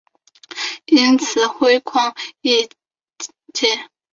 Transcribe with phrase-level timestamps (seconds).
[0.87, 2.63] 因此辉钼矿易
[3.53, 3.81] 解理。